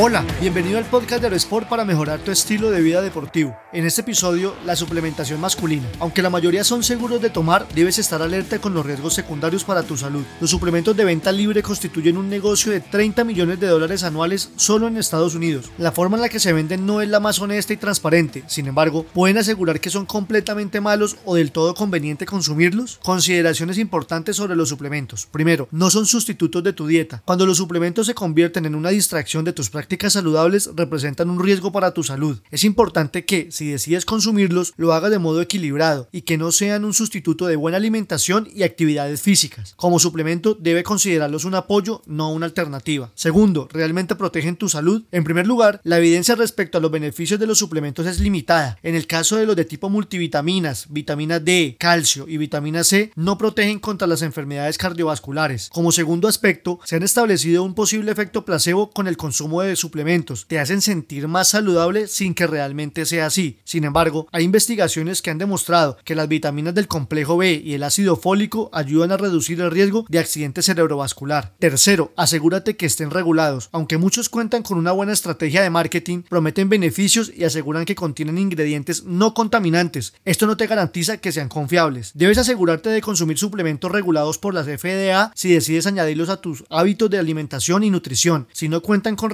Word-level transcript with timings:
Hola, 0.00 0.24
bienvenido 0.40 0.78
al 0.78 0.84
podcast 0.84 1.20
de 1.22 1.26
Aerosport 1.26 1.68
para 1.68 1.84
mejorar 1.84 2.20
tu 2.20 2.30
estilo 2.30 2.70
de 2.70 2.80
vida 2.80 3.02
deportivo. 3.02 3.56
En 3.72 3.84
este 3.84 4.02
episodio, 4.02 4.54
la 4.64 4.76
suplementación 4.76 5.40
masculina. 5.40 5.88
Aunque 5.98 6.22
la 6.22 6.30
mayoría 6.30 6.62
son 6.62 6.84
seguros 6.84 7.20
de 7.20 7.30
tomar, 7.30 7.66
debes 7.74 7.98
estar 7.98 8.22
alerta 8.22 8.60
con 8.60 8.74
los 8.74 8.86
riesgos 8.86 9.14
secundarios 9.14 9.64
para 9.64 9.82
tu 9.82 9.96
salud. 9.96 10.22
Los 10.40 10.50
suplementos 10.50 10.96
de 10.96 11.04
venta 11.04 11.32
libre 11.32 11.64
constituyen 11.64 12.16
un 12.16 12.30
negocio 12.30 12.70
de 12.70 12.78
30 12.78 13.24
millones 13.24 13.58
de 13.58 13.66
dólares 13.66 14.04
anuales 14.04 14.52
solo 14.54 14.86
en 14.86 14.98
Estados 14.98 15.34
Unidos. 15.34 15.68
La 15.78 15.90
forma 15.90 16.16
en 16.16 16.22
la 16.22 16.28
que 16.28 16.38
se 16.38 16.52
venden 16.52 16.86
no 16.86 17.00
es 17.00 17.08
la 17.08 17.18
más 17.18 17.40
honesta 17.40 17.72
y 17.72 17.76
transparente, 17.76 18.44
sin 18.46 18.68
embargo, 18.68 19.02
¿pueden 19.02 19.38
asegurar 19.38 19.80
que 19.80 19.90
son 19.90 20.06
completamente 20.06 20.80
malos 20.80 21.16
o 21.24 21.34
del 21.34 21.50
todo 21.50 21.74
conveniente 21.74 22.24
consumirlos? 22.24 23.00
Consideraciones 23.02 23.78
importantes 23.78 24.36
sobre 24.36 24.54
los 24.54 24.68
suplementos. 24.68 25.26
Primero, 25.26 25.66
no 25.72 25.90
son 25.90 26.06
sustitutos 26.06 26.62
de 26.62 26.72
tu 26.72 26.86
dieta. 26.86 27.20
Cuando 27.24 27.46
los 27.46 27.56
suplementos 27.56 28.06
se 28.06 28.14
convierten 28.14 28.64
en 28.64 28.76
una 28.76 28.90
distracción 28.90 29.44
de 29.44 29.52
tus 29.52 29.68
prácticas 29.68 29.87
saludables 30.08 30.70
representan 30.74 31.30
un 31.30 31.42
riesgo 31.42 31.72
para 31.72 31.92
tu 31.92 32.02
salud. 32.02 32.38
Es 32.50 32.64
importante 32.64 33.24
que, 33.24 33.50
si 33.50 33.70
decides 33.70 34.04
consumirlos, 34.04 34.74
lo 34.76 34.92
hagas 34.92 35.10
de 35.10 35.18
modo 35.18 35.40
equilibrado 35.40 36.08
y 36.12 36.22
que 36.22 36.38
no 36.38 36.52
sean 36.52 36.84
un 36.84 36.94
sustituto 36.94 37.46
de 37.46 37.56
buena 37.56 37.76
alimentación 37.76 38.48
y 38.54 38.62
actividades 38.62 39.22
físicas. 39.22 39.74
Como 39.76 39.98
suplemento, 39.98 40.56
debe 40.58 40.82
considerarlos 40.82 41.44
un 41.44 41.54
apoyo, 41.54 42.02
no 42.06 42.32
una 42.32 42.46
alternativa. 42.46 43.10
Segundo, 43.14 43.68
¿realmente 43.72 44.14
protegen 44.14 44.56
tu 44.56 44.68
salud? 44.68 45.04
En 45.12 45.24
primer 45.24 45.46
lugar, 45.46 45.80
la 45.84 45.98
evidencia 45.98 46.34
respecto 46.34 46.78
a 46.78 46.80
los 46.80 46.90
beneficios 46.90 47.40
de 47.40 47.46
los 47.46 47.58
suplementos 47.58 48.06
es 48.06 48.20
limitada. 48.20 48.78
En 48.82 48.94
el 48.94 49.06
caso 49.06 49.36
de 49.36 49.46
los 49.46 49.56
de 49.56 49.64
tipo 49.64 49.88
multivitaminas, 49.88 50.86
vitamina 50.90 51.40
D, 51.40 51.76
calcio 51.78 52.26
y 52.28 52.36
vitamina 52.36 52.84
C, 52.84 53.12
no 53.14 53.38
protegen 53.38 53.78
contra 53.78 54.08
las 54.08 54.22
enfermedades 54.22 54.78
cardiovasculares. 54.78 55.70
Como 55.72 55.92
segundo 55.92 56.28
aspecto, 56.28 56.80
se 56.84 56.96
han 56.96 57.02
establecido 57.02 57.62
un 57.62 57.74
posible 57.74 58.10
efecto 58.10 58.44
placebo 58.44 58.90
con 58.90 59.08
el 59.08 59.16
consumo 59.16 59.62
de 59.62 59.68
suplementos 59.78 60.46
te 60.46 60.58
hacen 60.58 60.80
sentir 60.80 61.28
más 61.28 61.48
saludable 61.48 62.08
sin 62.08 62.34
que 62.34 62.46
realmente 62.46 63.06
sea 63.06 63.26
así. 63.26 63.58
Sin 63.64 63.84
embargo, 63.84 64.26
hay 64.32 64.44
investigaciones 64.44 65.22
que 65.22 65.30
han 65.30 65.38
demostrado 65.38 65.98
que 66.04 66.14
las 66.14 66.28
vitaminas 66.28 66.74
del 66.74 66.88
complejo 66.88 67.36
B 67.36 67.62
y 67.64 67.74
el 67.74 67.82
ácido 67.82 68.16
fólico 68.16 68.70
ayudan 68.72 69.12
a 69.12 69.16
reducir 69.16 69.60
el 69.60 69.70
riesgo 69.70 70.04
de 70.08 70.18
accidente 70.18 70.62
cerebrovascular. 70.62 71.54
Tercero, 71.58 72.12
asegúrate 72.16 72.76
que 72.76 72.86
estén 72.86 73.10
regulados. 73.10 73.68
Aunque 73.72 73.98
muchos 73.98 74.28
cuentan 74.28 74.62
con 74.62 74.78
una 74.78 74.92
buena 74.92 75.12
estrategia 75.12 75.62
de 75.62 75.70
marketing, 75.70 76.22
prometen 76.28 76.68
beneficios 76.68 77.32
y 77.34 77.44
aseguran 77.44 77.84
que 77.84 77.94
contienen 77.94 78.38
ingredientes 78.38 79.04
no 79.04 79.34
contaminantes. 79.34 80.14
Esto 80.24 80.46
no 80.46 80.56
te 80.56 80.66
garantiza 80.66 81.18
que 81.18 81.32
sean 81.32 81.48
confiables. 81.48 82.12
Debes 82.14 82.38
asegurarte 82.38 82.90
de 82.90 83.00
consumir 83.00 83.38
suplementos 83.38 83.90
regulados 83.90 84.38
por 84.38 84.54
las 84.54 84.66
FDA 84.66 85.32
si 85.34 85.52
decides 85.52 85.86
añadirlos 85.86 86.28
a 86.28 86.40
tus 86.40 86.64
hábitos 86.70 87.10
de 87.10 87.18
alimentación 87.18 87.84
y 87.84 87.90
nutrición. 87.90 88.48
Si 88.52 88.68
no 88.68 88.82
cuentan 88.82 89.16
con 89.16 89.30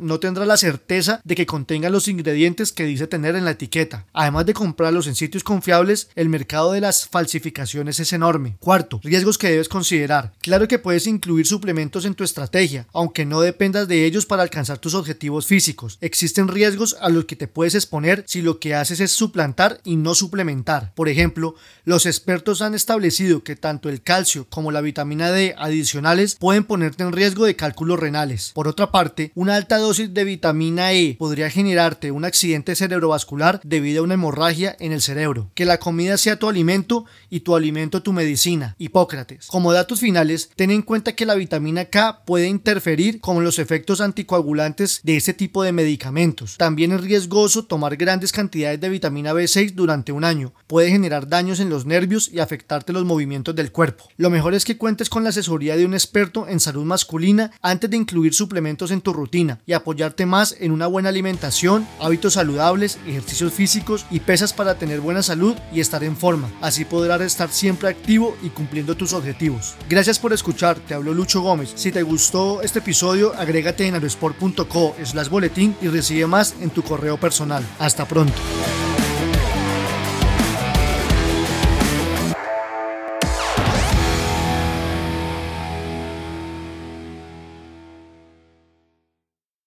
no 0.00 0.20
tendrá 0.20 0.46
la 0.46 0.56
certeza 0.56 1.20
de 1.24 1.34
que 1.34 1.46
contenga 1.46 1.90
los 1.90 2.08
ingredientes 2.08 2.72
que 2.72 2.84
dice 2.84 3.06
tener 3.06 3.36
en 3.36 3.44
la 3.44 3.52
etiqueta. 3.52 4.06
Además 4.12 4.46
de 4.46 4.54
comprarlos 4.54 5.06
en 5.06 5.14
sitios 5.14 5.44
confiables, 5.44 6.10
el 6.14 6.28
mercado 6.28 6.72
de 6.72 6.80
las 6.80 7.06
falsificaciones 7.08 8.00
es 8.00 8.12
enorme. 8.12 8.56
Cuarto, 8.60 9.00
riesgos 9.02 9.38
que 9.38 9.50
debes 9.50 9.68
considerar. 9.68 10.32
Claro 10.40 10.68
que 10.68 10.78
puedes 10.78 11.06
incluir 11.06 11.46
suplementos 11.46 12.04
en 12.04 12.14
tu 12.14 12.24
estrategia, 12.24 12.86
aunque 12.92 13.26
no 13.26 13.40
dependas 13.40 13.88
de 13.88 14.04
ellos 14.04 14.26
para 14.26 14.42
alcanzar 14.42 14.78
tus 14.78 14.94
objetivos 14.94 15.46
físicos. 15.46 15.98
Existen 16.00 16.48
riesgos 16.48 16.96
a 17.00 17.08
los 17.08 17.24
que 17.24 17.36
te 17.36 17.48
puedes 17.48 17.74
exponer 17.74 18.24
si 18.26 18.42
lo 18.42 18.58
que 18.58 18.74
haces 18.74 19.00
es 19.00 19.12
suplantar 19.12 19.80
y 19.84 19.96
no 19.96 20.14
suplementar. 20.14 20.92
Por 20.94 21.08
ejemplo, 21.08 21.54
los 21.84 22.06
expertos 22.06 22.62
han 22.62 22.74
establecido 22.74 23.42
que 23.42 23.56
tanto 23.56 23.88
el 23.88 24.02
calcio 24.02 24.46
como 24.48 24.70
la 24.70 24.80
vitamina 24.80 25.30
D 25.30 25.54
adicionales 25.58 26.36
pueden 26.36 26.64
ponerte 26.64 27.02
en 27.02 27.12
riesgo 27.12 27.44
de 27.44 27.56
cálculos 27.56 27.98
renales. 27.98 28.52
Por 28.54 28.68
otra 28.68 28.90
parte, 28.90 29.32
una 29.34 29.47
alta 29.50 29.78
dosis 29.78 30.12
de 30.12 30.24
vitamina 30.24 30.92
E 30.92 31.16
podría 31.18 31.50
generarte 31.50 32.10
un 32.10 32.24
accidente 32.24 32.74
cerebrovascular 32.74 33.60
debido 33.64 34.00
a 34.00 34.04
una 34.04 34.14
hemorragia 34.14 34.76
en 34.80 34.92
el 34.92 35.00
cerebro. 35.00 35.50
Que 35.54 35.64
la 35.64 35.78
comida 35.78 36.16
sea 36.16 36.38
tu 36.38 36.48
alimento 36.48 37.04
y 37.30 37.40
tu 37.40 37.54
alimento 37.56 38.02
tu 38.02 38.12
medicina. 38.12 38.74
Hipócrates. 38.78 39.46
Como 39.46 39.72
datos 39.72 40.00
finales, 40.00 40.50
ten 40.56 40.70
en 40.70 40.82
cuenta 40.82 41.14
que 41.14 41.26
la 41.26 41.34
vitamina 41.34 41.86
K 41.86 42.24
puede 42.24 42.48
interferir 42.48 43.20
con 43.20 43.42
los 43.44 43.58
efectos 43.58 44.00
anticoagulantes 44.00 45.00
de 45.02 45.16
este 45.16 45.34
tipo 45.34 45.62
de 45.62 45.72
medicamentos. 45.72 46.56
También 46.56 46.92
es 46.92 47.00
riesgoso 47.00 47.64
tomar 47.64 47.96
grandes 47.96 48.32
cantidades 48.32 48.80
de 48.80 48.88
vitamina 48.88 49.32
B6 49.32 49.74
durante 49.74 50.12
un 50.12 50.24
año. 50.24 50.52
Puede 50.66 50.90
generar 50.90 51.28
daños 51.28 51.60
en 51.60 51.70
los 51.70 51.86
nervios 51.86 52.30
y 52.32 52.40
afectarte 52.40 52.92
los 52.92 53.04
movimientos 53.04 53.54
del 53.54 53.72
cuerpo. 53.72 54.04
Lo 54.16 54.30
mejor 54.30 54.54
es 54.54 54.64
que 54.64 54.76
cuentes 54.76 55.08
con 55.08 55.22
la 55.22 55.30
asesoría 55.30 55.76
de 55.76 55.84
un 55.84 55.94
experto 55.94 56.48
en 56.48 56.60
salud 56.60 56.84
masculina 56.84 57.52
antes 57.62 57.90
de 57.90 57.96
incluir 57.96 58.34
suplementos 58.34 58.90
en 58.90 59.00
tu 59.00 59.12
rutina 59.12 59.37
y 59.66 59.72
apoyarte 59.72 60.26
más 60.26 60.56
en 60.58 60.72
una 60.72 60.86
buena 60.86 61.10
alimentación, 61.10 61.86
hábitos 62.00 62.34
saludables, 62.34 62.98
ejercicios 63.06 63.52
físicos 63.52 64.06
y 64.10 64.20
pesas 64.20 64.52
para 64.52 64.74
tener 64.76 65.00
buena 65.00 65.22
salud 65.22 65.56
y 65.72 65.80
estar 65.80 66.02
en 66.02 66.16
forma. 66.16 66.50
Así 66.60 66.84
podrás 66.84 67.20
estar 67.20 67.50
siempre 67.50 67.88
activo 67.88 68.36
y 68.42 68.48
cumpliendo 68.48 68.96
tus 68.96 69.12
objetivos. 69.12 69.74
Gracias 69.88 70.18
por 70.18 70.32
escuchar, 70.32 70.78
te 70.80 70.94
hablo 70.94 71.14
Lucho 71.14 71.40
Gómez. 71.40 71.72
Si 71.76 71.92
te 71.92 72.02
gustó 72.02 72.62
este 72.62 72.80
episodio, 72.80 73.32
agrégate 73.36 73.86
en 73.86 73.94
aerosport.co 73.94 74.96
slash 75.04 75.28
boletín 75.28 75.76
y 75.80 75.88
recibe 75.88 76.26
más 76.26 76.54
en 76.60 76.70
tu 76.70 76.82
correo 76.82 77.18
personal. 77.18 77.64
Hasta 77.78 78.06
pronto. 78.06 78.34